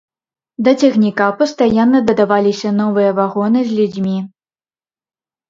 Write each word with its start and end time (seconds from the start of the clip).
Да 0.67 0.71
цягніка 0.85 1.27
пастаянна 1.41 1.99
дадаваліся 2.07 2.73
новыя 2.81 3.09
вагоны 3.21 3.59
з 3.69 3.79
людзьмі. 3.83 4.17